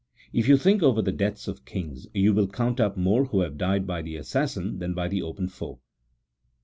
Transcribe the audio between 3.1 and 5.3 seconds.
who have died by the assassin than by the